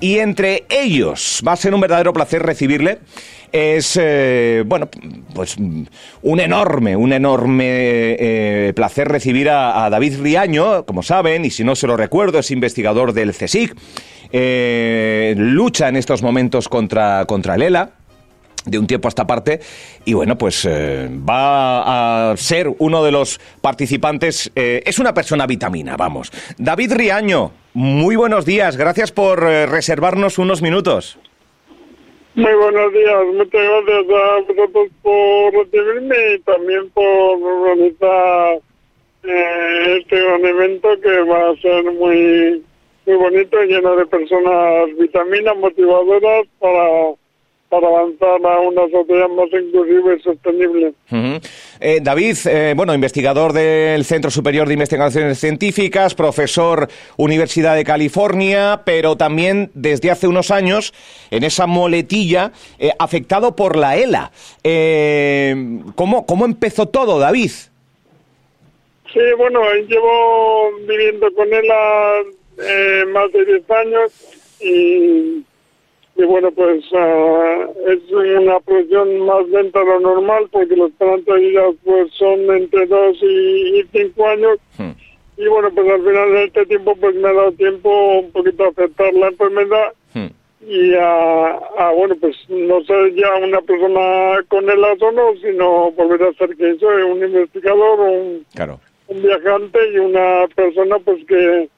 y 0.00 0.18
entre 0.18 0.64
ellos 0.68 1.42
va 1.46 1.52
a 1.52 1.56
ser 1.56 1.74
un 1.74 1.80
verdadero 1.80 2.12
placer 2.12 2.42
recibirle. 2.42 2.98
Es, 3.52 3.98
eh, 4.00 4.62
bueno, 4.64 4.88
pues 5.34 5.56
un 5.56 6.40
enorme, 6.40 6.96
un 6.96 7.12
enorme 7.12 7.66
eh, 8.18 8.72
placer 8.74 9.08
recibir 9.08 9.50
a, 9.50 9.90
David 9.90 10.20
Riaño, 10.20 10.84
como 10.86 11.02
saben, 11.02 11.44
y 11.44 11.50
si 11.50 11.64
no 11.64 11.74
se 11.74 11.86
lo 11.86 11.96
recuerdo, 11.96 12.38
es 12.38 12.50
investigador 12.50 13.12
del 13.12 13.32
CSIC, 13.32 13.76
eh, 14.32 15.34
lucha 15.36 15.88
en 15.88 15.96
estos 15.96 16.22
momentos 16.22 16.68
contra, 16.68 17.24
contra 17.26 17.56
el 17.56 17.62
ELA, 17.62 17.90
de 18.64 18.78
un 18.78 18.86
tiempo 18.86 19.08
a 19.08 19.10
esta 19.10 19.26
parte. 19.26 19.60
Y 20.04 20.14
bueno 20.14 20.36
pues 20.36 20.64
eh, 20.68 21.08
va 21.10 22.30
a 22.30 22.36
ser 22.36 22.70
uno 22.78 23.04
de 23.04 23.12
los 23.12 23.40
participantes 23.60 24.50
eh, 24.54 24.82
es 24.84 24.98
una 24.98 25.14
persona 25.14 25.46
vitamina 25.46 25.96
vamos. 25.96 26.30
David 26.58 26.92
Riaño 26.92 27.52
muy 27.72 28.16
buenos 28.16 28.44
días. 28.46 28.76
Gracias 28.76 29.12
por 29.12 29.44
eh, 29.44 29.66
reservarnos 29.66 30.38
unos 30.38 30.60
minutos. 30.60 31.18
Muy 32.34 32.52
buenos 32.54 32.92
días. 32.92 33.26
Muchas 33.32 33.62
gracias 33.62 34.06
a 34.10 34.40
vosotros 34.40 34.88
por 35.02 35.52
recibirme 35.54 36.34
y 36.34 36.38
también 36.40 36.90
por 36.90 37.04
organizar 37.04 38.58
eh, 39.22 39.98
este 40.00 40.18
evento 40.18 40.88
que 41.00 41.20
va 41.22 41.50
a 41.50 41.56
ser 41.56 41.84
muy 41.92 42.64
muy 43.06 43.16
bonito 43.16 43.56
lleno 43.62 43.96
de 43.96 44.06
personas 44.06 44.96
vitaminas 44.98 45.56
motivadoras 45.56 46.46
para 46.58 47.14
para 47.70 47.86
avanzar 47.86 48.44
a 48.44 48.60
una 48.60 48.82
sociedad 48.90 49.28
más 49.28 49.46
inclusiva 49.52 50.14
y 50.14 50.20
sostenible. 50.20 50.88
Uh 51.10 51.14
-huh. 51.14 51.48
eh, 51.80 52.00
David, 52.02 52.36
eh, 52.46 52.74
bueno, 52.76 52.92
investigador 52.92 53.52
del 53.52 54.04
Centro 54.04 54.30
Superior 54.30 54.66
de 54.66 54.74
Investigaciones 54.74 55.38
Científicas, 55.38 56.14
profesor 56.16 56.88
Universidad 57.16 57.76
de 57.76 57.84
California, 57.84 58.82
pero 58.84 59.16
también 59.16 59.70
desde 59.74 60.10
hace 60.10 60.26
unos 60.26 60.50
años 60.50 60.92
en 61.30 61.44
esa 61.44 61.68
moletilla 61.68 62.50
eh, 62.80 62.90
afectado 62.98 63.54
por 63.54 63.76
la 63.76 63.96
ELA. 63.96 64.32
¿cómo, 65.94 66.26
¿Cómo 66.26 66.44
empezó 66.44 66.86
todo, 66.86 67.20
David? 67.20 67.50
Sí, 69.12 69.20
bueno, 69.38 69.60
llevo 69.88 70.70
viviendo 70.88 71.32
con 71.34 71.52
ELA 71.52 72.22
más 73.12 73.32
de 73.32 73.44
10 73.44 73.70
años 73.70 74.12
y 74.60 75.44
y 76.20 76.24
bueno, 76.26 76.50
pues 76.50 76.84
uh, 76.92 77.90
es 77.90 77.98
una 78.12 78.60
producción 78.60 79.20
más 79.20 79.48
lenta 79.48 79.80
de 79.80 79.86
lo 79.86 80.00
normal 80.00 80.48
porque 80.52 80.76
los 80.76 80.90
plantas 80.92 81.40
pues 81.82 82.12
son 82.12 82.40
entre 82.54 82.86
2 82.86 83.16
y 83.22 83.84
5 83.90 84.28
años. 84.28 84.58
Hmm. 84.76 84.90
Y 85.38 85.48
bueno, 85.48 85.70
pues 85.74 85.88
al 85.88 86.04
final 86.04 86.32
de 86.32 86.44
este 86.44 86.66
tiempo 86.66 86.94
pues 86.96 87.14
me 87.14 87.28
ha 87.28 87.32
dado 87.32 87.52
tiempo 87.52 88.18
un 88.18 88.30
poquito 88.32 88.64
a 88.64 88.68
aceptar 88.68 89.14
la 89.14 89.28
enfermedad 89.28 89.94
hmm. 90.12 90.26
y 90.68 90.94
a, 90.94 91.52
a, 91.78 91.92
bueno, 91.92 92.16
pues 92.20 92.36
no 92.50 92.84
ser 92.84 93.14
ya 93.14 93.36
una 93.36 93.62
persona 93.62 94.44
con 94.48 94.68
el 94.68 94.84
o 94.84 95.12
no, 95.12 95.34
sino 95.40 95.90
volver 95.92 96.22
a 96.24 96.32
ser 96.34 96.54
que 96.54 96.76
soy 96.78 97.02
un 97.02 97.24
investigador, 97.24 98.00
un, 98.00 98.44
claro. 98.54 98.78
un 99.08 99.22
viajante 99.22 99.78
y 99.94 99.98
una 99.98 100.46
persona 100.54 100.98
pues 100.98 101.24
que, 101.24 101.70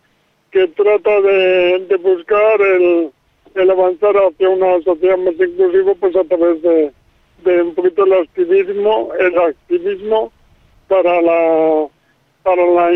que 0.51 0.67
trata 0.67 1.21
de, 1.21 1.87
de 1.89 1.97
buscar 1.99 2.61
el 2.61 3.13
el 3.55 3.71
avanzar 3.71 4.15
hacia 4.17 4.49
una 4.49 4.81
sociedad 4.83 5.19
más 5.19 5.35
inclusiva 5.35 5.95
pues 6.01 6.17
a 6.17 6.25
través 6.25 6.63
de, 6.63 6.93
de 7.45 7.63
un 7.63 7.75
poquito 7.75 8.05
el 8.05 8.13
activismo 8.15 9.11
el 9.19 9.39
activismo 9.39 10.33
para 10.89 11.21
la 11.23 11.87
para 12.43 12.67
la 12.67 12.91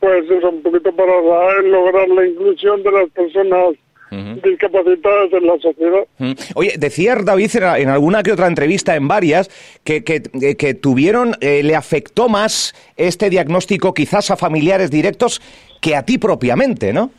pues 0.00 0.30
eso 0.30 0.50
un 0.50 0.62
poquito 0.62 0.94
para 0.94 1.20
la, 1.22 1.62
lograr 1.62 2.08
la 2.08 2.26
inclusión 2.26 2.82
de 2.82 2.92
las 2.92 3.10
personas 3.10 3.74
uh 4.10 4.14
-huh. 4.14 4.42
discapacitadas 4.42 5.32
en 5.32 5.46
la 5.46 5.58
sociedad. 5.58 6.04
Uh 6.18 6.24
-huh. 6.24 6.52
Oye, 6.54 6.74
decía 6.78 7.14
David 7.16 7.50
en 7.78 7.88
alguna 7.88 8.22
que 8.22 8.32
otra 8.32 8.46
entrevista, 8.46 8.96
en 8.96 9.08
varias, 9.08 9.48
que, 9.82 10.04
que, 10.04 10.20
que 10.56 10.74
tuvieron, 10.74 11.36
eh, 11.40 11.62
le 11.62 11.74
afectó 11.74 12.28
más 12.28 12.74
este 12.96 13.30
diagnóstico 13.30 13.94
quizás 13.94 14.30
a 14.30 14.36
familiares 14.36 14.90
directos 14.90 15.40
que 15.80 15.96
a 15.96 16.04
ti 16.04 16.18
propiamente, 16.18 16.92
¿no? 16.92 17.10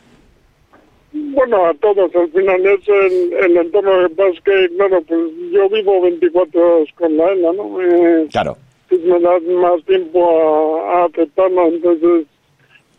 Bueno, 1.36 1.66
a 1.66 1.74
todos, 1.74 2.10
al 2.16 2.30
final 2.30 2.64
es 2.64 2.88
el, 2.88 3.32
el 3.34 3.56
entorno 3.58 4.08
que 4.08 4.14
pasa 4.14 4.40
que, 4.42 4.70
claro, 4.74 5.02
pues 5.02 5.20
yo 5.52 5.68
vivo 5.68 6.00
24 6.00 6.76
horas 6.76 6.88
con 6.94 7.14
la 7.14 7.30
ELA, 7.30 7.52
¿no? 7.52 7.82
Eh, 7.82 8.26
claro. 8.32 8.56
Pues 8.88 9.02
me 9.02 9.20
da 9.20 9.38
más 9.40 9.84
tiempo 9.84 10.18
a, 10.24 11.02
a 11.02 11.04
aceptarla, 11.04 11.66
entonces, 11.66 12.26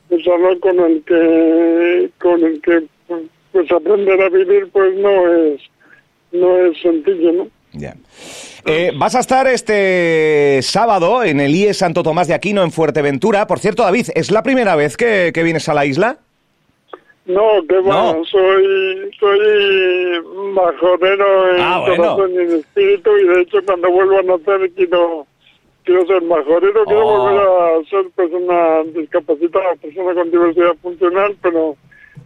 pues 0.08 0.28
hablar 0.28 0.60
con 0.60 0.80
el 0.80 1.04
que, 1.04 2.12
con 2.22 2.44
el 2.44 2.62
que, 2.62 2.84
pues 3.54 3.72
aprender 3.72 4.22
a 4.22 4.30
vivir, 4.30 4.70
pues 4.72 4.96
no 4.98 5.34
es, 5.34 5.62
no 6.32 6.58
es 6.58 6.80
sencillo, 6.80 7.32
¿no? 7.32 7.48
Ya. 7.74 7.96
Eh, 8.68 8.92
vas 8.96 9.16
a 9.16 9.20
estar 9.22 9.48
este 9.48 10.60
sábado 10.62 11.24
en 11.24 11.40
el 11.40 11.56
IE 11.56 11.74
Santo 11.74 12.04
Tomás 12.04 12.28
de 12.28 12.36
Aquino 12.36 12.62
en 12.62 12.72
Fuerteventura. 12.72 13.48
Por 13.48 13.58
cierto, 13.58 13.82
David, 13.82 14.10
¿es 14.14 14.30
la 14.30 14.44
primera 14.44 14.76
vez 14.76 14.96
que, 14.96 15.32
que 15.34 15.42
vienes 15.42 15.68
a 15.70 15.74
la 15.74 15.88
isla? 15.88 16.20
No, 17.28 17.62
que 17.68 17.78
bueno, 17.80 18.14
no. 18.20 18.26
soy 18.26 19.12
soy 19.20 20.22
majorero 20.54 21.50
en 21.56 21.62
ah, 21.62 21.80
bueno. 21.86 22.16
corazón 22.16 22.32
y 22.34 22.38
en 22.38 22.52
espíritu 22.60 23.18
y 23.18 23.28
de 23.28 23.42
hecho 23.42 23.58
cuando 23.66 23.92
vuelvo 23.92 24.18
a 24.20 24.24
nacer 24.24 24.72
quiero 24.76 25.28
quiero 25.84 26.06
ser 26.08 26.22
majorero, 26.24 26.84
quiero 26.86 27.06
Oh. 27.06 27.24
volver 27.30 27.48
a 27.48 27.90
ser 27.90 28.10
persona 28.16 28.84
discapacitada, 28.94 29.76
persona 29.76 30.14
con 30.14 30.32
diversidad 30.32 30.76
funcional, 30.82 31.36
pero 31.42 31.76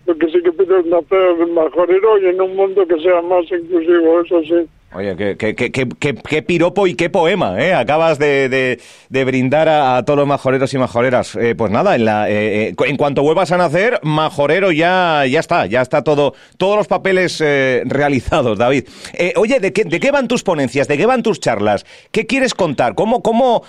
lo 0.06 0.18
que 0.18 0.28
sí 0.28 0.42
que 0.44 0.52
pido 0.52 0.80
es 0.80 0.86
nacer 0.86 1.48
majorero 1.54 2.18
y 2.20 2.28
en 2.28 2.42
un 2.42 2.56
mundo 2.56 2.86
que 2.88 3.00
sea 3.02 3.22
más 3.22 3.44
inclusivo, 3.52 4.22
eso 4.22 4.42
sí. 4.44 4.68
Oye, 4.94 5.16
qué, 5.16 5.38
qué, 5.38 5.56
qué, 5.56 5.88
qué, 6.16 6.42
piropo 6.42 6.86
y 6.86 6.96
qué 6.96 7.10
poema, 7.10 7.58
¿eh? 7.64 7.74
Acabas 7.74 8.20
de, 8.20 8.50
de, 8.50 8.82
de 9.08 9.24
brindar 9.24 9.70
a, 9.70 9.96
a, 9.96 10.04
todos 10.04 10.20
los 10.20 10.28
majoreros 10.28 10.74
y 10.74 10.78
majoreras. 10.78 11.34
Eh, 11.38 11.56
pues 11.58 11.72
nada, 11.72 11.96
en, 11.96 12.04
la, 12.04 12.30
eh, 12.30 12.68
eh, 12.68 12.76
en 12.88 12.98
cuanto 12.98 13.22
vuelvas 13.22 13.54
a 13.54 13.58
nacer, 13.58 14.02
majorero 14.04 14.70
ya, 14.74 15.26
ya 15.28 15.40
está, 15.40 15.66
ya 15.66 15.82
está 15.82 16.04
todo, 16.04 16.34
todos 16.58 16.76
los 16.76 16.88
papeles 16.88 17.40
eh, 17.40 17.84
realizados, 17.86 18.58
David. 18.58 18.90
Oye, 19.38 19.62
¿de 19.62 19.72
qué, 19.72 19.86
¿de 19.86 20.02
qué 20.02 20.12
van 20.12 20.28
tus 20.28 20.44
ponencias? 20.44 20.90
¿De 20.90 20.98
qué 20.98 21.06
van 21.06 21.24
tus 21.24 21.40
charlas? 21.40 21.86
¿Qué 22.12 22.26
quieres 22.26 22.54
contar? 22.54 22.94
¿Cómo, 22.94 23.24
cómo, 23.24 23.64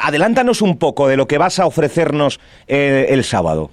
adelántanos 0.00 0.62
un 0.62 0.78
poco 0.78 1.08
de 1.08 1.16
lo 1.16 1.26
que 1.26 1.38
vas 1.38 1.58
a 1.58 1.66
ofrecernos 1.66 2.38
el 2.68 3.24
sábado? 3.24 3.70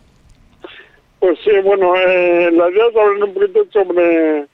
Pues 1.21 1.37
sí, 1.43 1.51
bueno, 1.63 1.93
eh, 1.95 2.49
la 2.51 2.71
idea 2.71 2.87
es 2.87 2.95
hablar 2.95 3.23
un 3.23 3.33
poquito 3.35 3.63
sobre 3.71 4.47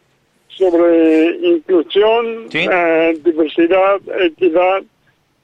sobre 0.50 1.38
inclusión, 1.38 2.48
¿Sí? 2.50 2.68
eh, 2.70 3.18
diversidad, 3.24 4.02
equidad, 4.20 4.84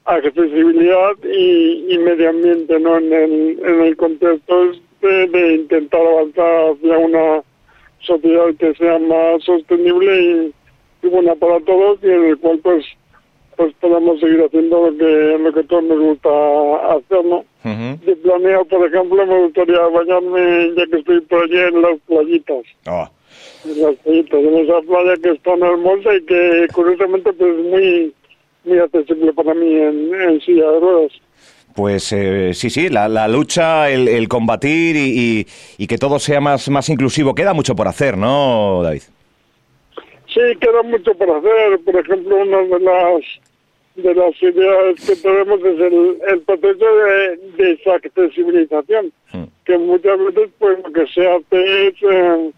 accesibilidad 0.04 1.14
y, 1.24 1.86
y, 1.88 1.98
medio 2.00 2.30
ambiente, 2.30 2.78
¿no? 2.78 2.98
En 2.98 3.14
el, 3.14 3.60
en 3.64 3.82
el 3.84 3.96
contexto 3.96 4.72
de, 5.02 5.28
de, 5.28 5.54
intentar 5.54 6.02
avanzar 6.02 6.74
hacia 6.74 6.98
una 6.98 7.44
sociedad 8.00 8.54
que 8.60 8.74
sea 8.74 9.00
más 9.00 9.44
sostenible 9.44 10.22
y, 10.22 10.54
y, 11.04 11.08
buena 11.08 11.36
para 11.36 11.62
todos 11.62 12.00
y 12.04 12.08
en 12.08 12.26
el 12.26 12.38
cual 12.38 12.60
pues 12.62 12.84
pues 13.64 13.76
podamos 13.80 14.20
seguir 14.20 14.44
haciendo 14.44 14.90
lo 14.90 14.98
que 14.98 15.38
lo 15.40 15.54
que 15.54 15.64
todos 15.64 15.84
nos 15.86 16.00
gusta 16.00 16.30
hacer, 16.96 17.24
¿no? 17.24 17.38
Uh 17.64 17.70
-huh. 17.70 18.00
Yo 18.06 18.16
planeo, 18.18 18.66
por 18.66 18.86
ejemplo, 18.86 19.26
me 19.26 19.44
gustaría 19.44 19.80
bañarme, 19.80 20.74
ya 20.76 20.86
que 20.88 20.98
estoy 20.98 21.22
por 21.22 21.44
allí, 21.44 21.58
en 21.58 21.82
las 21.82 22.00
playitas. 22.08 22.66
Oh 22.88 23.08
en 23.66 23.82
las 23.82 23.96
playitas, 23.96 24.40
en 24.40 24.58
esa 24.58 24.82
playa 24.82 25.16
que 25.24 25.30
es 25.30 25.42
tan 25.42 25.64
hermosa 25.64 26.14
y 26.14 26.22
que 26.26 26.68
curiosamente 26.74 27.32
pues 27.32 27.56
muy 27.58 28.14
muy 28.66 28.80
accesible 28.80 29.32
para 29.32 29.54
mí 29.54 29.76
en, 29.76 30.14
en 30.14 30.42
silla 30.42 30.70
de 30.72 30.80
ruedas. 30.80 31.12
Pues 31.74 32.12
eh, 32.12 32.52
sí, 32.54 32.70
sí, 32.70 32.90
la, 32.90 33.08
la 33.08 33.30
lucha, 33.30 33.90
el, 33.90 34.10
el 34.10 34.28
combatir 34.28 34.96
y, 34.98 35.00
y, 35.00 35.48
y, 35.78 35.88
que 35.88 35.98
todo 35.98 36.20
sea 36.20 36.40
más, 36.40 36.70
más 36.70 36.88
inclusivo. 36.90 37.34
Queda 37.34 37.54
mucho 37.54 37.76
por 37.76 37.88
hacer, 37.88 38.18
¿no, 38.18 38.82
David? 38.84 39.02
Sí, 40.28 40.42
queda 40.60 40.84
mucho 40.84 41.14
por 41.16 41.30
hacer. 41.32 41.80
Por 41.84 41.96
ejemplo, 41.96 42.36
una 42.42 42.58
de 42.58 42.80
las 42.80 43.24
de 43.96 44.16
las 44.16 44.42
ideas 44.42 45.06
que 45.06 45.16
tenemos 45.16 45.60
es 45.60 45.80
el, 45.80 46.18
el 46.28 46.42
proceso 46.42 46.86
de 46.96 47.38
desaccesibilización, 47.58 49.12
hmm. 49.32 49.44
que 49.66 49.78
muchas 49.78 50.20
veces 50.20 50.50
pues 50.60 50.80
lo 50.84 50.92
que 50.92 51.08
se 51.08 51.28
hace 51.28 51.88
es... 51.88 51.96
Eh, 52.02 52.52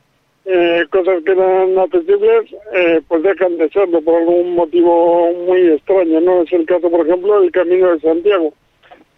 eh, 0.47 0.85
cosas 0.91 1.23
que 1.23 1.31
eran 1.31 1.75
accesibles 1.79 2.45
eh, 2.71 3.01
pues 3.07 3.23
dejan 3.23 3.57
de 3.57 3.67
serlo 3.69 3.99
por 4.01 4.13
algún 4.21 4.53
motivo 4.53 5.33
muy 5.47 5.71
extraño, 5.71 6.21
¿no? 6.21 6.43
Es 6.43 6.53
el 6.53 6.67
caso, 6.67 6.87
por 6.91 7.07
ejemplo, 7.07 7.41
del 7.41 7.51
Camino 7.51 7.91
de 7.91 7.99
Santiago, 7.99 8.53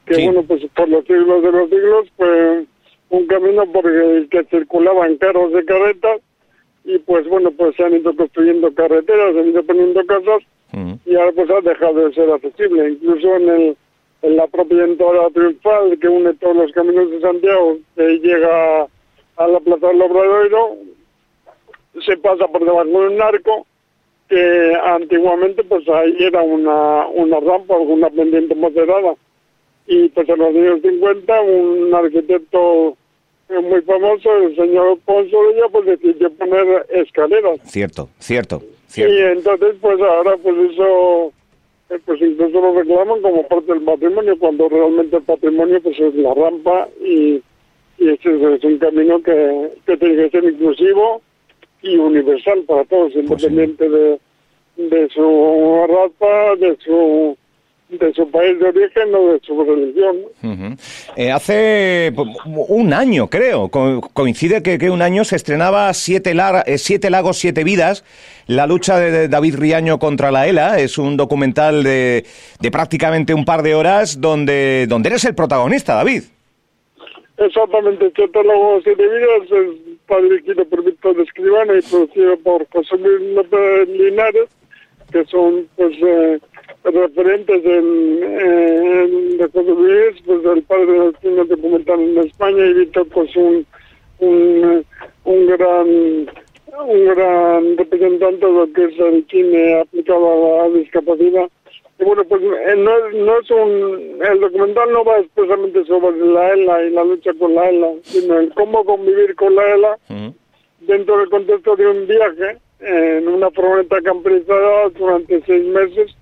que 0.05 0.13
sí. 0.13 0.23
bueno, 0.23 0.43
pues 0.43 0.65
por 0.73 0.87
los 0.87 1.03
siglos 1.03 1.43
de 1.43 1.51
los 1.51 1.69
siglos, 1.69 2.07
pues 2.15 2.65
un 3.09 3.27
camino 3.27 3.69
por 3.71 3.91
el 3.91 4.29
que 4.29 4.45
circulaban 4.45 5.17
carros 5.17 5.51
de 5.51 5.65
carretas 5.65 6.21
y 6.85 6.97
pues 6.99 7.27
bueno, 7.27 7.51
pues 7.51 7.75
se 7.75 7.83
han 7.83 7.95
ido 7.95 8.15
construyendo 8.15 8.73
carreteras, 8.73 9.33
se 9.33 9.39
han 9.41 9.49
ido 9.49 9.63
poniendo 9.63 10.05
casas 10.05 10.43
uh 10.77 10.87
-huh. 10.87 10.99
y 11.05 11.15
ahora 11.15 11.31
pues 11.33 11.49
ha 11.49 11.61
dejado 11.61 12.07
de 12.07 12.13
ser 12.13 12.29
accesible, 12.31 12.89
incluso 12.91 13.35
en 13.35 13.49
el 13.49 13.77
en 14.23 14.35
la 14.35 14.47
propia 14.47 14.83
entrada 14.83 15.29
triunfal 15.29 15.97
que 15.99 16.07
une 16.07 16.33
todos 16.35 16.55
los 16.55 16.71
caminos 16.71 17.11
de 17.11 17.21
Santiago, 17.21 17.77
que 17.95 18.19
llega 18.19 18.87
a 19.37 19.47
la 19.47 19.59
Plaza 19.59 19.87
del 19.87 20.01
Obradoiro, 20.01 20.75
se 22.05 22.17
pasa 22.17 22.47
por 22.47 22.65
debajo 22.65 22.85
de 22.85 23.07
un 23.07 23.21
arco 23.21 23.65
que 24.27 24.73
antiguamente 24.83 25.63
pues 25.63 25.87
ahí 25.87 26.15
era 26.19 26.41
una, 26.41 27.07
una 27.07 27.39
rampa 27.39 27.75
o 27.75 27.81
una 27.81 28.09
pendiente 28.09 28.55
moderada 28.55 29.13
y 29.85 30.09
pues 30.09 30.27
en 30.27 30.39
los 30.39 30.49
años 30.49 30.81
50 30.81 31.41
un 31.41 31.93
arquitecto 31.93 32.97
muy 33.49 33.81
famoso, 33.81 34.35
el 34.35 34.55
señor 34.55 34.99
Ponzolilla, 35.05 35.69
pues 35.71 35.85
decidió 35.85 36.29
poner 36.33 36.85
escaleras. 36.89 37.61
Cierto, 37.63 38.09
cierto, 38.19 38.61
cierto. 38.87 39.13
Y 39.13 39.17
entonces 39.21 39.75
pues 39.81 39.99
ahora 40.01 40.37
pues 40.37 40.71
eso 40.71 41.31
eh, 41.89 41.99
pues 42.05 42.21
incluso 42.21 42.59
lo 42.59 42.73
reclaman 42.73 43.21
como 43.21 43.47
parte 43.47 43.73
del 43.73 43.83
patrimonio 43.83 44.37
cuando 44.37 44.67
realmente 44.67 45.17
el 45.17 45.23
patrimonio 45.23 45.81
pues 45.81 45.99
es 45.99 46.15
la 46.15 46.33
rampa 46.33 46.87
y, 47.01 47.41
y 47.97 48.09
ese 48.09 48.55
es 48.55 48.63
un 48.63 48.77
camino 48.77 49.21
que, 49.21 49.69
que 49.85 49.97
tiene 49.97 50.15
que 50.15 50.29
ser 50.29 50.43
inclusivo 50.43 51.21
y 51.81 51.95
universal 51.95 52.63
para 52.67 52.83
todos, 52.85 53.13
pues 53.13 53.43
independiente 53.43 53.89
de, 53.89 54.19
de 54.77 55.09
su 55.09 55.85
raza, 55.87 56.55
de 56.55 56.77
su 56.83 57.37
de 57.89 58.13
su 58.13 58.29
país 58.29 58.59
de 58.59 58.67
origen 58.67 59.15
o 59.15 59.33
de 59.33 59.39
su 59.43 59.63
religión. 59.63 60.17
Eh, 61.19 61.31
hace 61.31 62.13
un 62.45 62.93
año, 62.93 63.27
creo, 63.27 63.69
coincide 63.69 64.61
que, 64.61 64.91
un 64.91 65.01
año 65.01 65.23
se 65.23 65.35
estrenaba 65.35 65.91
Siete, 65.95 66.35
eh, 66.67 66.77
Siete, 66.77 67.09
Lagos, 67.09 67.39
Siete 67.39 67.63
Vidas, 67.63 68.03
la 68.45 68.67
lucha 68.67 68.99
de 68.99 69.27
David 69.27 69.55
Riaño 69.55 69.97
contra 69.97 70.29
la 70.29 70.47
ELA. 70.47 70.77
Es 70.77 70.99
un 70.99 71.17
documental 71.17 71.81
de, 71.81 72.23
de 72.59 72.71
prácticamente 72.71 73.33
un 73.33 73.45
par 73.45 73.63
de 73.63 73.73
horas 73.73 74.21
donde, 74.21 74.85
donde 74.87 75.09
eres 75.09 75.25
el 75.25 75.33
protagonista, 75.33 75.95
David. 75.95 76.21
Exactamente, 77.39 78.11
Siete 78.15 78.43
Lagos, 78.43 78.83
Siete 78.83 79.03
Vidas 79.03 79.75
está 79.91 80.21
dirigido 80.21 80.65
por 80.65 80.83
Víctor 80.83 81.19
Escribano 81.19 81.75
y 81.75 81.81
producido 81.81 82.37
por 82.37 82.67
José 82.69 82.95
Luis 82.95 83.89
Linares, 83.89 84.49
que 85.11 85.25
son 85.25 85.67
pues... 85.75 85.93
Eh, 86.01 86.39
referentes 86.91 87.65
en, 87.65 88.23
en 88.23 89.37
de 89.37 89.49
Luis, 89.53 90.21
pues 90.25 90.45
el 90.45 90.63
padre 90.63 90.99
del 90.99 91.15
cine 91.21 91.45
documental 91.45 91.99
en 91.99 92.17
España 92.19 92.65
y 92.65 92.73
Víctor 92.73 93.07
pues 93.13 93.35
un, 93.35 93.65
un, 94.19 94.85
un 95.25 95.47
gran 95.47 96.29
un 96.85 97.05
gran 97.05 97.77
representante 97.77 98.45
de 98.45 98.51
lo 98.51 98.71
que 98.71 98.85
es 98.85 98.99
el 98.99 99.25
cine 99.29 99.79
aplicado 99.79 100.61
a 100.61 100.67
la 100.67 100.77
discapacidad. 100.77 101.49
Y 101.99 102.03
bueno, 102.03 102.23
pues 102.25 102.41
eh, 102.43 102.75
no, 102.77 103.09
no 103.09 103.39
es 103.39 103.49
un, 103.49 104.19
el 104.23 104.39
documental 104.39 104.91
no 104.91 105.03
va 105.03 105.17
expresamente 105.17 105.83
sobre 105.85 106.17
la 106.17 106.53
ELA 106.53 106.83
y 106.83 106.89
la 106.91 107.03
lucha 107.03 107.31
con 107.39 107.55
la 107.55 107.69
ELA, 107.69 107.93
sino 108.03 108.39
el 108.39 108.53
cómo 108.53 108.85
convivir 108.85 109.35
con 109.35 109.55
la 109.55 109.73
ELA 109.73 109.97
dentro 110.81 111.17
del 111.17 111.29
contexto 111.29 111.75
de 111.75 111.87
un 111.87 112.07
viaje 112.07 112.57
en 112.79 113.27
una 113.27 113.49
furgoneta 113.51 114.01
camperizada 114.01 114.89
durante 114.89 115.41
seis 115.45 115.65
meses 115.65 116.15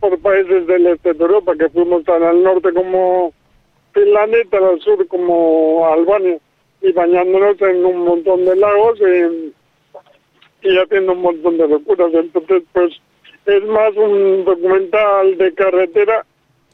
por 0.00 0.18
países 0.20 0.66
del 0.66 0.86
este 0.88 1.14
de 1.14 1.22
Europa, 1.22 1.54
que 1.58 1.68
fuimos 1.68 2.04
tan 2.04 2.22
al 2.22 2.42
norte 2.42 2.72
como 2.72 3.32
Finlandia 3.92 4.40
y 4.42 4.48
tan 4.48 4.64
al 4.64 4.80
sur 4.80 5.06
como 5.08 5.86
Albania, 5.86 6.38
y 6.80 6.92
bañándonos 6.92 7.60
en 7.62 7.84
un 7.84 7.98
montón 7.98 8.44
de 8.44 8.56
lagos 8.56 8.98
y, 9.00 9.52
y 10.68 10.78
haciendo 10.78 11.12
un 11.12 11.22
montón 11.22 11.58
de 11.58 11.68
locuras. 11.68 12.12
Entonces, 12.14 12.62
pues 12.72 12.92
es 13.46 13.64
más 13.64 13.94
un 13.96 14.44
documental 14.44 15.36
de 15.36 15.54
carretera 15.54 16.24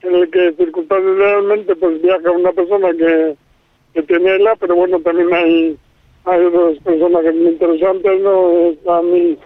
en 0.03 0.15
el 0.15 0.31
que 0.31 0.53
circunstancialmente 0.53 1.75
pues 1.77 2.01
viaja 2.01 2.31
una 2.31 2.53
persona 2.53 2.93
que, 2.93 3.37
que 3.95 4.03
tiene 4.03 4.39
la, 4.39 4.55
pero 4.57 4.77
bueno, 4.77 5.01
también 5.01 5.33
hay, 5.33 5.77
hay 6.29 6.45
otras 6.45 6.79
personajes 6.85 7.35
muy 7.35 7.49
interesantes, 7.49 8.21
¿no? 8.21 8.71
Está 8.71 9.03
mi, 9.03 9.37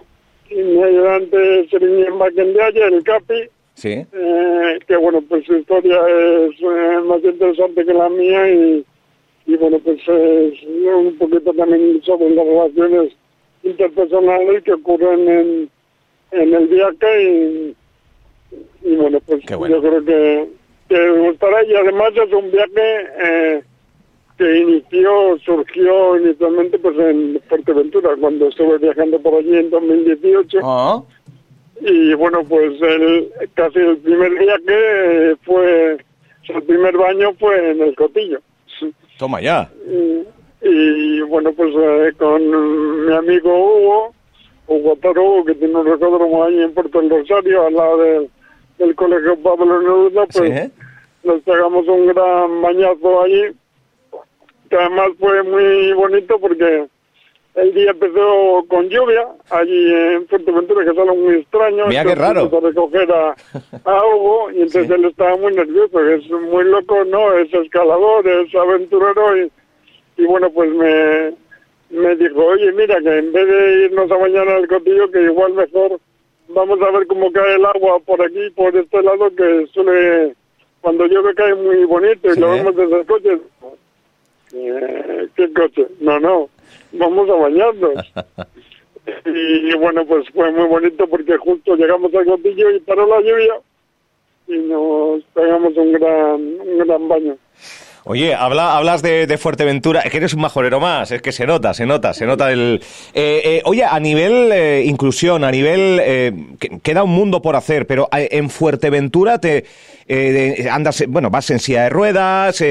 mi 0.51 0.83
ayudante 0.83 1.67
Seriñen 1.69 2.17
Bakendiaya, 2.19 2.87
el 2.87 3.03
Capi, 3.03 3.49
Sí. 3.75 4.05
Eh, 4.13 4.79
que 4.87 4.95
bueno, 4.97 5.21
pues 5.27 5.45
su 5.45 5.55
historia 5.57 5.99
es 6.07 6.51
eh, 6.61 6.99
más 7.05 7.23
interesante 7.23 7.83
que 7.85 7.93
la 7.93 8.07
mía 8.07 8.49
y, 8.49 8.85
y 9.47 9.55
bueno, 9.57 9.79
pues 9.79 9.99
es 10.07 10.63
un 10.63 11.17
poquito 11.17 11.53
también 11.53 12.01
sobre 12.03 12.29
las 12.31 12.45
relaciones 12.45 13.13
interpersonales 13.63 14.63
que 14.63 14.73
ocurren 14.73 15.27
en, 15.27 15.69
en 16.31 16.53
el 16.53 16.67
viaje 16.67 17.23
y, 17.23 17.75
y 18.83 18.95
bueno, 18.95 19.19
pues 19.25 19.41
yo 19.43 19.81
creo 19.81 20.05
que, 20.05 20.47
que 20.89 21.09
gustará 21.09 21.63
y 21.63 21.73
además 21.73 22.11
es 22.15 22.31
un 22.31 22.51
viaje 22.51 23.07
eh, 23.25 23.63
que 24.37 24.57
inició, 24.57 25.37
surgió 25.45 26.17
inicialmente 26.17 26.79
pues 26.79 26.97
en 26.97 27.39
Fuerteventura, 27.47 28.11
cuando 28.19 28.47
estuve 28.47 28.77
viajando 28.79 29.19
por 29.19 29.35
allí 29.35 29.57
en 29.57 29.69
2018 29.69 30.59
y 31.85 32.13
bueno, 32.13 32.43
pues 32.47 32.81
el, 32.81 33.29
casi 33.55 33.79
el 33.79 33.97
primer 33.97 34.31
día 34.39 34.55
que 34.65 35.35
fue, 35.43 35.97
el 36.47 36.63
primer 36.63 36.95
baño 36.97 37.33
fue 37.37 37.71
en 37.71 37.81
el 37.81 37.95
cotillo. 37.95 38.39
Toma 39.17 39.41
ya. 39.41 39.69
Y, 40.61 41.21
bueno, 41.21 41.51
pues 41.51 41.73
eh, 41.75 42.13
con 42.17 43.05
mi 43.05 43.13
amigo 43.13 43.51
Hugo, 43.51 44.13
Hugo 44.67 44.95
Toro, 45.01 45.43
que 45.45 45.55
tiene 45.55 45.75
un 45.75 45.85
recódromo 45.85 46.45
ahí 46.45 46.61
en 46.61 46.73
Puerto 46.73 47.01
del 47.01 47.09
Rosario, 47.09 47.65
al 47.65 47.73
lado 47.73 47.97
del, 48.77 48.95
colegio 48.95 49.37
Pablo 49.37 49.65
Neruda, 49.65 50.25
pues 50.31 50.71
nos 51.23 51.41
pegamos 51.41 51.87
un 51.87 52.07
gran 52.07 52.61
bañazo 52.61 53.23
allí, 53.23 53.43
que 54.73 54.79
además 54.79 55.09
fue 55.19 55.43
muy 55.43 55.93
bonito 55.93 56.39
porque 56.39 56.87
el 57.53 57.73
día 57.75 57.91
empezó 57.91 58.65
con 58.67 58.89
lluvia, 58.89 59.27
allí 59.51 59.93
en 59.93 60.27
Fuerteventura, 60.27 60.83
que 60.83 60.89
es 60.89 60.97
algo 60.97 61.15
muy 61.15 61.35
extraño. 61.35 61.85
Mira 61.85 62.03
qué 62.03 62.15
raro. 62.15 62.49
A 62.51 62.59
recoger 62.59 63.07
a, 63.85 64.05
Hugo, 64.07 64.49
y 64.49 64.63
entonces 64.63 64.89
él 64.89 65.05
estaba 65.05 65.37
muy 65.37 65.53
nervioso, 65.53 65.99
es 66.07 66.27
muy 66.31 66.63
loco, 66.63 67.05
¿no? 67.05 67.33
Es 67.33 67.53
escalador, 67.53 68.27
es 68.27 68.55
aventurero, 68.55 69.37
y, 69.37 69.51
y 70.17 70.25
bueno, 70.25 70.49
pues 70.49 70.71
me, 70.71 71.33
me 71.91 72.15
dijo, 72.15 72.43
oye, 72.43 72.71
mira, 72.71 72.99
que 72.99 73.15
en 73.15 73.31
vez 73.31 73.47
de 73.47 73.85
irnos 73.85 74.09
a 74.09 74.17
bañar 74.17 74.49
al 74.49 74.67
cotillo, 74.67 75.11
que 75.11 75.21
igual 75.21 75.53
mejor 75.53 75.99
vamos 76.47 76.81
a 76.81 76.89
ver 76.89 77.05
cómo 77.05 77.31
cae 77.31 77.57
el 77.57 77.65
agua 77.65 77.99
por 77.99 78.19
aquí, 78.25 78.49
por 78.55 78.75
este 78.75 79.03
lado, 79.03 79.29
que 79.35 79.67
suele, 79.71 80.33
cuando 80.81 81.05
llueve 81.05 81.35
cae 81.35 81.53
muy 81.53 81.83
bonito, 81.85 82.33
y 82.33 82.39
lo 82.39 82.49
vemos 82.49 82.75
desde 82.75 83.01
el 83.01 83.05
coche. 83.05 83.37
Eh, 84.53 85.27
¿Qué 85.35 85.51
coche? 85.53 85.87
No, 85.99 86.19
no 86.19 86.49
vamos 86.93 87.29
a 87.29 87.33
bañarnos. 87.33 87.93
y 89.25 89.73
bueno, 89.77 90.05
pues 90.05 90.29
fue 90.29 90.51
muy 90.51 90.67
bonito 90.67 91.07
porque 91.07 91.37
justo 91.37 91.75
llegamos 91.75 92.13
al 92.13 92.25
cotillo 92.25 92.71
y 92.71 92.79
paró 92.81 93.05
la 93.07 93.21
lluvia 93.21 93.55
y 94.47 94.57
nos 94.57 95.23
pegamos 95.33 95.75
un 95.75 95.93
gran, 95.93 96.35
un 96.35 96.77
gran 96.79 97.07
baño. 97.07 97.37
Oye, 98.05 98.33
habla, 98.33 98.75
hablas 98.75 99.01
de, 99.01 99.37
Fuerteventura, 99.37 100.01
es 100.01 100.11
que 100.11 100.17
eres 100.17 100.33
un 100.33 100.41
majorero 100.41 100.81
más, 100.81 101.11
es 101.11 101.21
que 101.21 101.31
se 101.31 101.47
nota, 101.47 101.73
se 101.73 101.85
nota, 101.85 102.13
se 102.13 102.25
nota 102.25 102.51
el... 102.51 102.81
Eh, 103.13 103.41
eh, 103.45 103.61
oye, 103.63 103.85
a 103.85 103.97
nivel 103.97 104.51
eh, 104.51 104.83
inclusión, 104.85 105.45
a 105.45 105.51
nivel... 105.51 106.57
queda 106.81 107.03
un 107.03 107.11
mundo 107.11 107.41
por 107.41 107.55
hacer, 107.55 107.87
pero 107.87 108.09
en 108.11 108.49
Fuerteventura 108.49 109.39
te 109.39 109.65
andas, 110.69 111.05
bueno, 111.07 111.29
vas 111.29 111.49
en 111.49 111.59
silla 111.59 111.83
de 111.83 111.89
ruedas, 111.89 112.61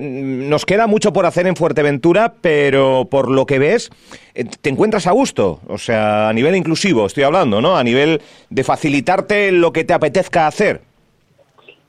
nos 0.00 0.64
queda 0.64 0.86
mucho 0.86 1.12
por 1.12 1.26
hacer 1.26 1.46
en 1.46 1.56
Fuerteventura, 1.56 2.32
pero 2.40 3.06
por 3.10 3.30
lo 3.30 3.44
que 3.44 3.58
ves, 3.58 3.90
te 4.62 4.70
encuentras 4.70 5.06
a 5.06 5.10
gusto, 5.10 5.60
o 5.66 5.76
sea, 5.76 6.30
a 6.30 6.32
nivel 6.32 6.56
inclusivo 6.56 7.04
estoy 7.04 7.24
hablando, 7.24 7.60
¿no? 7.60 7.76
A 7.76 7.84
nivel 7.84 8.22
de 8.48 8.64
facilitarte 8.64 9.52
lo 9.52 9.74
que 9.74 9.84
te 9.84 9.92
apetezca 9.92 10.46
hacer. 10.46 10.89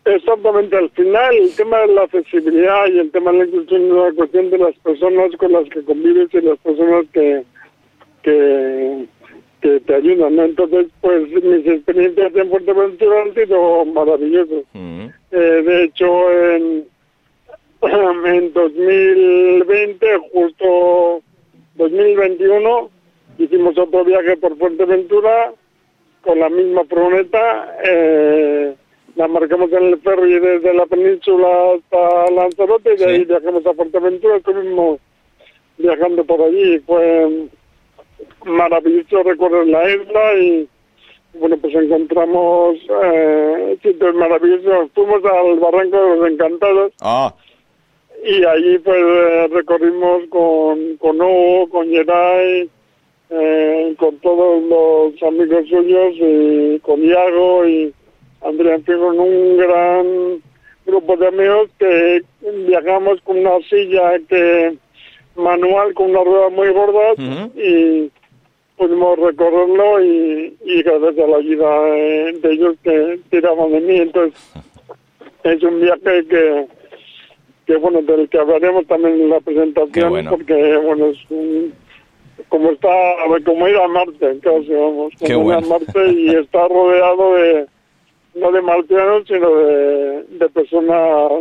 Exactamente, 0.04 0.76
al 0.76 0.90
final 0.92 1.36
el 1.36 1.56
tema 1.56 1.80
de 1.82 1.94
la 1.94 2.02
accesibilidad 2.04 2.88
y 2.88 3.00
el 3.00 3.12
tema 3.12 3.32
de 3.32 3.38
la 3.38 3.46
inclusión 3.46 3.86
es 3.86 3.92
una 3.92 4.12
cuestión 4.14 4.50
de 4.50 4.58
las 4.58 4.76
personas 4.80 5.36
con 5.38 5.52
las 5.52 5.70
que 5.70 5.84
convives 5.84 6.34
y 6.34 6.42
las 6.42 6.58
personas 6.58 7.06
que, 7.14 7.44
que, 8.24 9.06
que 9.62 9.80
te 9.82 9.94
ayudan, 9.96 10.36
¿no? 10.36 10.44
Entonces, 10.44 10.88
pues 11.02 11.30
mis 11.30 11.68
experiencias 11.68 12.36
en 12.36 12.50
Fuerteventura 12.50 13.22
han 13.22 13.36
sido 13.36 13.86
maravillosas. 13.86 14.64
Eh, 14.74 15.64
de 15.66 15.84
hecho, 15.84 16.32
en, 16.32 16.86
en 18.26 18.54
2020, 18.54 20.08
justo 20.34 21.22
2021, 21.76 22.90
hicimos 23.38 23.78
otro 23.78 24.04
viaje 24.04 24.36
por 24.38 24.58
Fuerteventura 24.58 25.54
con 26.22 26.40
la 26.40 26.50
misma 26.50 26.86
furgoneta. 26.86 27.78
Eh, 27.86 28.76
la 29.16 29.28
marcamos 29.28 29.72
en 29.72 29.84
el 29.84 30.00
ferry 30.00 30.40
desde 30.40 30.74
la 30.74 30.86
península 30.86 31.74
hasta 31.76 32.32
Lanzarote 32.32 32.94
y 32.94 32.98
de 32.98 33.06
ahí 33.06 33.26
viajamos 33.26 33.66
a 33.66 33.74
Fuerteventura, 33.74 34.38
estuvimos 34.38 35.00
viajando 35.78 36.24
por 36.24 36.42
allí, 36.42 36.80
fue 36.80 37.48
maravilloso 38.46 39.24
recorrer 39.24 39.68
la 39.68 39.90
isla 39.90 40.34
y 40.40 40.70
bueno, 41.34 41.58
pues 41.58 41.74
encontramos 41.76 42.78
eh, 43.04 43.78
sitios 43.82 44.16
maravillosos, 44.16 44.92
fuimos 44.94 45.24
al 45.26 45.60
Barranco 45.60 45.98
de 45.98 46.16
los 46.18 46.32
Encantados. 46.32 46.94
Ah. 47.02 47.34
y 48.24 48.44
allí 48.44 48.78
pues 48.80 49.52
recorrimos 49.52 50.24
con, 50.30 50.98
con 50.98 51.22
Hugo, 51.22 51.70
con 51.70 51.90
Geray, 51.90 52.70
eh, 53.30 53.96
con 53.98 54.18
todos 54.18 54.62
los 54.64 55.24
amigos 55.24 55.68
suyos 55.70 56.14
y 56.18 56.80
con 56.80 57.02
Iago 57.04 57.66
y 57.66 57.94
Andrea, 58.44 58.76
en 58.76 58.84
con 58.84 59.20
un 59.20 59.58
gran 59.58 60.42
grupo 60.86 61.16
de 61.18 61.28
amigos 61.28 61.70
que 61.78 62.24
viajamos 62.68 63.22
con 63.22 63.38
una 63.38 63.60
silla 63.70 64.20
que 64.28 64.78
manual 65.36 65.94
con 65.94 66.10
una 66.10 66.24
rueda 66.24 66.50
muy 66.50 66.70
gorda 66.70 67.14
y 67.56 68.12
pudimos 68.78 69.20
recorrerlo 69.20 70.04
y, 70.04 70.58
y 70.66 70.82
gracias 70.82 71.20
a 71.20 71.28
la 71.28 71.38
ayuda 71.38 71.82
de, 71.84 72.40
ellos 72.44 72.76
que 72.84 73.20
tiraban 73.30 73.72
de 73.72 73.80
mí. 73.82 73.98
Entonces, 73.98 74.40
es 75.44 75.64
un 75.64 75.82
viaje 75.82 76.26
que, 76.28 76.66
que, 77.68 77.76
bueno, 77.78 78.02
del 78.02 78.28
que 78.28 78.40
hablaremos 78.40 78.88
también 78.88 79.22
en 79.22 79.30
la 79.30 79.40
presentación, 79.40 80.26
porque, 80.30 80.78
bueno, 80.78 81.08
es 81.08 81.18
como 82.50 82.72
está, 82.72 82.90
como 83.46 83.68
ir 83.68 83.78
a 83.78 83.88
Marte, 83.88 84.40
casi, 84.42 84.74
vamos, 84.74 85.14
como 85.20 85.52
ir 85.52 85.58
a 85.58 85.62
Marte 85.62 86.12
y 86.12 86.30
está 86.36 86.68
rodeado 86.68 87.36
de, 87.36 87.68
no 88.36 88.52
de 88.52 88.62
marcianos, 88.62 89.24
sino 89.28 89.56
de, 89.56 90.24
de 90.24 90.50
personas 90.50 91.32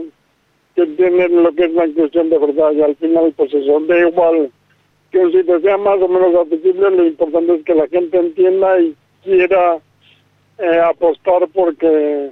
que 0.74 0.82
entienden 0.82 1.42
lo 1.42 1.52
que 1.52 1.64
es 1.64 1.72
la 1.72 1.86
inclusión 1.86 2.30
de 2.30 2.38
verdad 2.38 2.72
y 2.72 2.82
al 2.82 2.96
final, 2.96 3.32
pues 3.36 3.52
eso, 3.52 3.80
da 3.80 3.98
igual 3.98 4.50
que 5.10 5.18
un 5.18 5.32
sitio 5.32 5.60
sea 5.60 5.76
más 5.76 6.00
o 6.00 6.08
menos 6.08 6.34
accesible, 6.34 6.90
lo 6.90 7.06
importante 7.06 7.54
es 7.56 7.64
que 7.64 7.74
la 7.74 7.88
gente 7.88 8.18
entienda 8.18 8.80
y 8.80 8.94
quiera 9.24 9.78
eh, 10.58 10.80
apostar 10.80 11.48
porque 11.52 12.30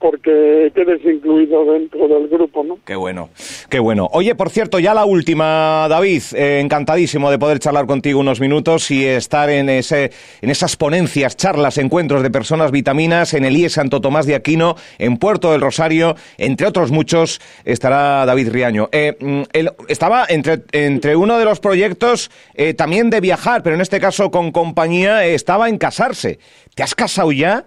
porque 0.00 0.70
quedes 0.74 1.02
incluido 1.02 1.64
dentro 1.64 2.06
del 2.06 2.28
grupo, 2.28 2.62
¿no? 2.62 2.78
Qué 2.84 2.94
bueno, 2.94 3.30
qué 3.74 3.80
bueno. 3.80 4.08
Oye, 4.12 4.36
por 4.36 4.50
cierto, 4.50 4.78
ya 4.78 4.94
la 4.94 5.04
última, 5.04 5.88
David, 5.88 6.22
eh, 6.36 6.60
encantadísimo 6.60 7.28
de 7.28 7.40
poder 7.40 7.58
charlar 7.58 7.86
contigo 7.86 8.20
unos 8.20 8.38
minutos 8.38 8.88
y 8.92 9.04
estar 9.04 9.50
en 9.50 9.68
ese, 9.68 10.12
en 10.42 10.50
esas 10.50 10.76
ponencias, 10.76 11.36
charlas, 11.36 11.76
encuentros 11.78 12.22
de 12.22 12.30
personas 12.30 12.70
vitaminas 12.70 13.34
en 13.34 13.44
el 13.44 13.56
IE 13.56 13.68
Santo 13.68 14.00
Tomás 14.00 14.26
de 14.26 14.36
Aquino, 14.36 14.76
en 14.98 15.16
Puerto 15.16 15.50
del 15.50 15.60
Rosario, 15.60 16.14
entre 16.38 16.68
otros 16.68 16.92
muchos, 16.92 17.40
estará 17.64 18.24
David 18.26 18.50
Riaño. 18.50 18.90
Eh, 18.92 19.16
mm, 19.18 19.42
estaba 19.88 20.24
entre, 20.28 20.62
entre 20.70 21.16
uno 21.16 21.36
de 21.36 21.44
los 21.44 21.58
proyectos 21.58 22.30
eh, 22.54 22.74
también 22.74 23.10
de 23.10 23.20
viajar, 23.20 23.64
pero 23.64 23.74
en 23.74 23.82
este 23.82 23.98
caso 23.98 24.30
con 24.30 24.52
compañía, 24.52 25.24
estaba 25.24 25.68
en 25.68 25.78
casarse. 25.78 26.38
¿Te 26.76 26.84
has 26.84 26.94
casado 26.94 27.32
ya? 27.32 27.64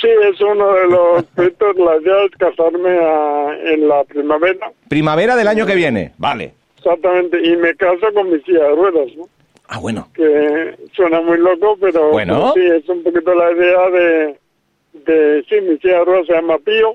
Sí, 0.00 0.08
es 0.30 0.40
uno 0.40 0.72
de 0.74 0.86
los 0.88 1.24
proyectos. 1.34 1.76
La 1.76 1.96
idea 1.96 2.24
es 2.24 2.30
casarme 2.32 3.72
en 3.72 3.88
la 3.88 4.04
primavera. 4.04 4.70
Primavera 4.88 5.36
del 5.36 5.48
año 5.48 5.66
que 5.66 5.74
viene, 5.74 6.12
vale. 6.18 6.54
Exactamente, 6.76 7.44
y 7.44 7.56
me 7.56 7.74
caso 7.74 8.06
con 8.14 8.30
mi 8.30 8.40
silla 8.42 8.62
de 8.64 8.74
ruedas, 8.76 9.08
¿no? 9.16 9.28
Ah, 9.66 9.78
bueno. 9.80 10.08
Que 10.14 10.76
suena 10.94 11.20
muy 11.20 11.36
loco, 11.38 11.76
pero 11.80 12.10
bueno. 12.10 12.52
sí, 12.54 12.60
es 12.60 12.88
un 12.88 13.02
poquito 13.02 13.34
la 13.34 13.52
idea 13.52 13.90
de, 13.90 14.38
de, 14.92 15.44
sí, 15.48 15.60
mi 15.60 15.76
silla 15.78 15.98
de 15.98 16.04
ruedas 16.04 16.26
se 16.26 16.32
llama 16.34 16.56
Pío, 16.58 16.94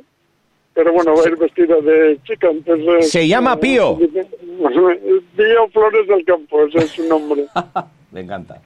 pero 0.74 0.92
bueno, 0.94 1.14
va 1.16 1.24
a 1.24 1.28
ir 1.28 1.38
vestido 1.38 1.82
de 1.82 2.18
chica, 2.24 2.50
entonces... 2.50 3.12
¿Se 3.12 3.28
llama 3.28 3.60
Pío? 3.60 3.98
Pío 5.38 5.68
Flores 5.72 6.08
del 6.08 6.26
Campo, 6.26 6.64
ese 6.66 6.80
es 6.80 6.92
su 6.92 7.08
nombre. 7.08 7.46
me 8.12 8.22
encanta. 8.22 8.60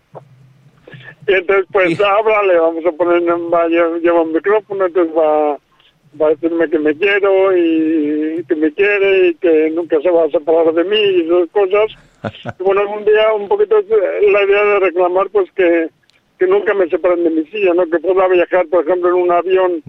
Y 1.27 1.33
entonces, 1.33 1.65
pues, 1.71 1.99
háblale, 1.99 2.57
vamos 2.57 2.85
a 2.85 2.91
poner, 2.93 3.21
va, 3.53 3.67
lleva 3.67 4.21
un 4.21 4.31
micrófono, 4.31 4.85
entonces 4.85 5.13
va, 5.15 5.57
va 6.19 6.27
a 6.27 6.29
decirme 6.29 6.69
que 6.69 6.79
me 6.79 6.95
quiero 6.95 7.55
y 7.55 8.43
que 8.47 8.55
me 8.55 8.71
quiere 8.71 9.27
y 9.27 9.35
que 9.35 9.69
nunca 9.71 9.99
se 10.01 10.09
va 10.09 10.23
a 10.23 10.29
separar 10.29 10.73
de 10.73 10.85
mí 10.85 10.97
y 10.97 11.25
esas 11.25 11.49
cosas. 11.49 11.91
y 12.57 12.63
bueno, 12.63 12.89
un 12.89 13.03
día 13.03 13.33
un 13.33 13.47
poquito 13.49 13.75
la 13.81 14.43
idea 14.43 14.63
de 14.63 14.79
reclamar, 14.79 15.29
pues, 15.31 15.51
que, 15.51 15.89
que 16.39 16.47
nunca 16.47 16.73
me 16.73 16.87
separen 16.87 17.25
de 17.25 17.29
mi 17.29 17.45
silla, 17.47 17.73
¿no? 17.73 17.85
Que 17.89 17.99
pueda 17.99 18.27
viajar, 18.29 18.65
por 18.67 18.85
ejemplo, 18.85 19.09
en 19.09 19.15
un 19.15 19.31
avión 19.31 19.83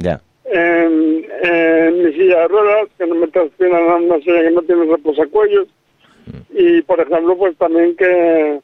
en, 0.51 1.27
en 1.43 2.05
mi 2.05 2.13
silla 2.15 2.41
de 2.41 2.49
ruedas, 2.49 2.89
que 2.99 3.07
no 3.07 3.15
me 3.15 3.29
transpiran 3.29 3.81
en 3.81 4.11
una 4.11 4.19
silla 4.21 4.43
que 4.43 4.51
no 4.51 4.63
tiene 4.63 4.87
reposacuellos. 4.87 5.69
Mm. 6.27 6.41
Y, 6.51 6.83
por 6.83 7.01
ejemplo, 7.01 7.37
pues 7.37 7.57
también 7.59 7.95
que 7.95 8.61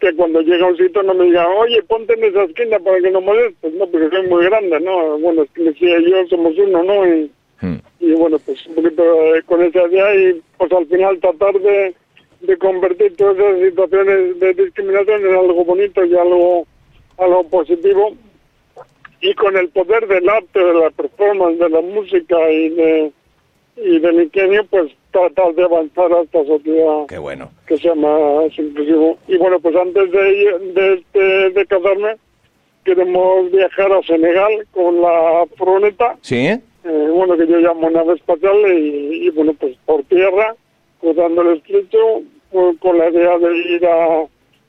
que 0.00 0.14
cuando 0.14 0.40
llega 0.42 0.66
un 0.66 0.76
sitio 0.76 1.02
no 1.02 1.14
me 1.14 1.24
diga, 1.26 1.48
oye, 1.48 1.82
ponte 1.84 2.14
en 2.14 2.24
esa 2.24 2.44
esquina 2.44 2.78
para 2.78 3.00
que 3.00 3.10
no 3.10 3.20
molestes, 3.20 3.72
no, 3.74 3.86
porque 3.86 4.08
soy 4.10 4.28
muy 4.28 4.44
grande, 4.44 4.80
¿no? 4.80 5.18
Bueno, 5.18 5.42
es 5.42 5.50
que 5.50 5.62
decía 5.64 5.98
yo, 6.00 6.26
somos 6.28 6.56
uno, 6.58 6.82
¿no? 6.82 7.06
Y, 7.06 7.30
hmm. 7.60 7.78
y 8.00 8.12
bueno, 8.12 8.38
pues 8.38 8.66
un 8.66 8.74
poquito 8.76 9.02
eh, 9.34 9.42
con 9.44 9.62
esa 9.62 9.86
idea 9.88 10.14
y 10.14 10.42
pues 10.58 10.72
al 10.72 10.86
final 10.86 11.18
tratar 11.20 11.54
de, 11.60 11.94
de 12.40 12.58
convertir 12.58 13.16
todas 13.16 13.38
esas 13.38 13.60
situaciones 13.60 14.40
de 14.40 14.54
discriminación 14.54 15.26
en 15.26 15.34
algo 15.34 15.64
bonito 15.64 16.04
y 16.04 16.16
algo, 16.16 16.66
algo 17.18 17.44
positivo. 17.44 18.14
Y 19.20 19.34
con 19.34 19.56
el 19.56 19.68
poder 19.68 20.08
del 20.08 20.28
arte, 20.28 20.58
de 20.58 20.74
la 20.74 20.90
performance, 20.90 21.58
de 21.58 21.68
la 21.68 21.80
música 21.80 22.50
y 22.50 22.70
de 22.70 23.12
y 23.76 23.98
del 23.98 24.22
ingenio, 24.22 24.64
pues 24.68 24.92
tratar 25.10 25.54
de 25.54 25.64
avanzar 25.64 26.12
a 26.12 26.22
esta 26.22 26.44
sociedad 26.44 27.06
Qué 27.08 27.18
bueno. 27.18 27.50
que 27.66 27.76
sea 27.78 27.94
más 27.94 28.56
inclusivo. 28.58 29.18
Y 29.28 29.36
bueno, 29.36 29.58
pues 29.60 29.74
antes 29.76 30.10
de, 30.10 30.58
de, 30.74 30.94
este, 30.94 31.50
de 31.50 31.66
casarme, 31.66 32.16
queremos 32.84 33.50
viajar 33.50 33.92
a 33.92 34.02
Senegal 34.02 34.66
con 34.72 35.00
la 35.00 35.44
furgoneta. 35.56 36.16
Sí. 36.22 36.46
Eh, 36.84 37.08
bueno, 37.12 37.36
que 37.36 37.46
yo 37.46 37.58
llamo 37.58 37.88
nave 37.90 38.14
espacial 38.14 38.56
y, 38.76 39.30
bueno, 39.30 39.54
pues 39.58 39.76
por 39.86 40.02
tierra, 40.04 40.54
cruzando 41.00 41.42
el 41.42 41.58
estrecho, 41.58 42.22
pues, 42.50 42.76
con 42.78 42.98
la 42.98 43.08
idea 43.08 43.38
de 43.38 43.56
ir 43.56 43.86
a, 43.86 44.22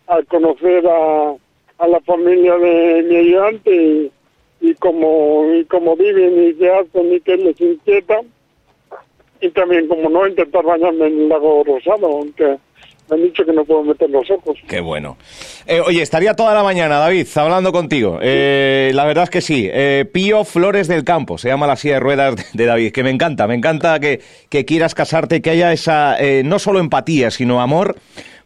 a 0.08 0.24
conocer 0.30 0.86
a, 0.88 1.34
a 1.80 1.88
la 1.88 2.00
familia 2.02 2.56
de 2.58 3.04
mi 3.04 3.16
ayudante 3.16 3.76
y, 3.76 4.12
y 4.62 4.74
cómo, 4.76 5.54
y 5.56 5.66
cómo 5.66 5.96
viven 5.96 6.50
y 6.50 6.54
qué 6.54 6.70
hacen 6.70 7.14
y 7.14 7.20
qué 7.22 7.38
les 7.38 7.60
inquieta 7.60 8.22
y 9.44 9.50
también, 9.52 9.88
como 9.88 10.10
no, 10.10 10.26
intentar 10.28 10.64
bañarme 10.64 11.08
en 11.08 11.20
el 11.20 11.30
lago 11.30 11.64
Rosado, 11.66 12.08
aunque 12.08 12.58
me 13.10 13.16
han 13.18 13.24
dicho 13.24 13.44
que 13.44 13.52
no 13.52 13.66
puedo 13.66 13.84
meter 13.84 14.10
los 14.10 14.30
ojos. 14.32 14.58
Qué 14.68 14.80
bueno. 14.80 15.18
Eh, 15.68 15.82
oye, 15.82 16.02
estaría 16.02 16.34
toda 16.34 16.54
la 16.54 16.64
mañana, 16.64 16.98
David, 16.98 17.28
hablando 17.36 17.74
contigo. 17.74 18.20
Eh, 18.22 18.92
la 18.94 19.06
verdad 19.06 19.26
es 19.26 19.30
que 19.30 19.42
sí. 19.42 19.70
Eh, 19.72 20.06
Pío 20.12 20.46
Flores 20.46 20.88
del 20.88 21.04
Campo, 21.04 21.38
se 21.38 21.50
llama 21.50 21.68
la 21.68 21.76
silla 21.76 21.96
de 21.96 22.00
ruedas 22.00 22.54
de 22.54 22.66
David, 22.66 22.94
que 22.94 23.04
me 23.04 23.10
encanta, 23.10 23.46
me 23.48 23.56
encanta 23.56 24.00
que, 24.00 24.22
que 24.50 24.64
quieras 24.64 24.96
casarte, 24.96 25.42
que 25.42 25.50
haya 25.50 25.74
esa, 25.74 26.18
no 26.44 26.60
solo 26.60 26.80
empatía, 26.80 27.30
sino 27.30 27.62
amor 27.62 27.98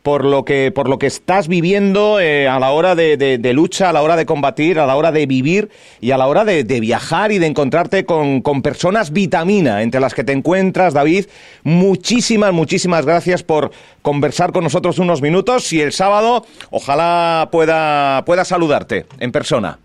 por 0.07 0.23
lo 0.23 0.45
que, 0.45 0.71
por 0.71 0.87
lo 0.87 0.99
que 0.99 1.07
estás 1.07 1.49
viviendo 1.49 2.21
eh, 2.21 2.47
a 2.47 2.61
la 2.61 2.71
hora 2.71 2.95
de, 2.95 3.51
lucha, 3.53 3.89
a 3.89 3.91
la 3.91 4.01
hora 4.01 4.15
de 4.15 4.25
combatir, 4.25 4.79
a 4.79 4.85
la 4.85 4.95
hora 4.95 5.11
de 5.11 5.25
vivir 5.25 5.69
y 5.99 6.11
a 6.11 6.17
la 6.17 6.27
hora 6.27 6.45
de, 6.45 6.63
viajar 6.63 7.33
y 7.33 7.39
de 7.39 7.45
encontrarte 7.45 8.05
con, 8.05 8.39
con, 8.39 8.61
personas 8.61 9.11
vitamina 9.11 9.81
entre 9.81 9.99
las 9.99 10.13
que 10.13 10.23
te 10.23 10.31
encuentras, 10.31 10.93
David. 10.93 11.25
Muchísimas, 11.63 12.53
muchísimas 12.53 13.05
gracias 13.05 13.43
por 13.43 13.71
conversar 14.01 14.53
con 14.53 14.63
nosotros 14.63 14.97
unos 14.97 15.21
minutos 15.21 15.73
y 15.73 15.81
el 15.81 15.91
sábado 15.91 16.45
ojalá 16.71 17.49
pueda, 17.51 18.23
pueda 18.23 18.45
saludarte 18.45 19.07
en 19.19 19.33
persona. 19.33 19.77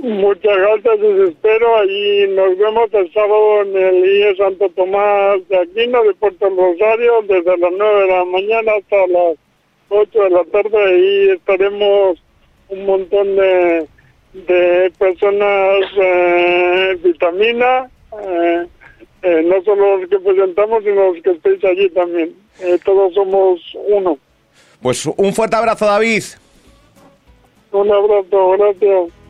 Muchas 0.00 0.56
gracias, 0.56 1.00
les 1.00 1.28
espero. 1.30 1.76
Allí 1.76 2.26
nos 2.28 2.58
vemos 2.58 2.92
el 2.92 3.12
sábado 3.12 3.62
en 3.62 3.76
el 3.76 4.04
IE 4.04 4.36
Santo 4.36 4.68
Tomás 4.70 5.46
de 5.48 5.58
Aquino, 5.58 6.02
de 6.02 6.14
Puerto 6.14 6.48
Rosario, 6.50 7.22
desde 7.22 7.56
las 7.56 7.72
9 7.72 8.00
de 8.00 8.06
la 8.08 8.24
mañana 8.24 8.72
hasta 8.72 9.06
las 9.06 9.36
8 9.88 10.22
de 10.24 10.30
la 10.30 10.44
tarde. 10.44 10.84
Ahí 10.84 11.30
estaremos 11.30 12.18
un 12.68 12.86
montón 12.86 13.36
de, 13.36 13.86
de 14.32 14.92
personas 14.98 15.84
eh, 15.96 16.98
vitamina, 17.02 17.88
eh, 18.20 18.66
eh, 19.22 19.42
no 19.44 19.62
solo 19.62 19.98
los 19.98 20.10
que 20.10 20.18
presentamos, 20.18 20.82
sino 20.82 21.12
los 21.12 21.22
que 21.22 21.30
estéis 21.30 21.64
allí 21.64 21.88
también. 21.90 22.34
Eh, 22.60 22.78
todos 22.84 23.14
somos 23.14 23.60
uno. 23.88 24.18
Pues 24.82 25.06
un 25.06 25.32
fuerte 25.32 25.56
abrazo, 25.56 25.86
David. 25.86 26.24
Un 27.72 27.90
abrazo, 27.90 28.50
gracias. 28.50 29.23